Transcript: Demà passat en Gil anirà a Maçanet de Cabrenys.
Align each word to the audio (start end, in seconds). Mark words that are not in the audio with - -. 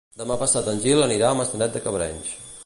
Demà 0.19 0.37
passat 0.43 0.69
en 0.71 0.81
Gil 0.85 1.03
anirà 1.09 1.29
a 1.29 1.37
Maçanet 1.41 1.77
de 1.77 1.83
Cabrenys. 1.85 2.35